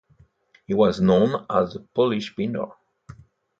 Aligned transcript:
He 0.65 0.73
was 0.73 0.99
known 0.99 1.45
as 1.47 1.73
the 1.73 1.81
Polish 1.93 2.33
Pindar. 2.35 2.71